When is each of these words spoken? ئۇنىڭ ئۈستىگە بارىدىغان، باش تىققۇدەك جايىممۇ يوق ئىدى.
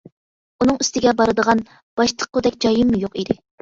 ئۇنىڭ 0.63 0.79
ئۈستىگە 0.85 1.13
بارىدىغان، 1.21 1.63
باش 2.03 2.19
تىققۇدەك 2.19 2.61
جايىممۇ 2.69 3.07
يوق 3.09 3.19
ئىدى. 3.27 3.43